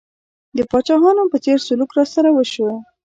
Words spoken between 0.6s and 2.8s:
پاچاهانو په څېر سلوک راسره وشو.